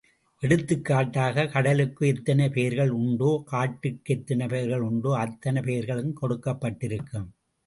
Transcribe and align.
எடுத்துக்காட்டாக, 0.43 1.45
கடலுக்கு 1.47 2.07
எத்தனை 2.07 2.49
பெயர்கள் 2.49 2.91
உண்டோ 3.01 3.43
காட்டிற்கு 3.51 4.15
எத்தனை 4.17 4.47
பெயர்கள் 4.47 4.87
உண்டோ 4.89 5.11
அத்தனை 5.17 5.61
பெயர்களும் 5.61 6.13
கொடுக்கப்பட்டிருக்கும். 6.21 7.29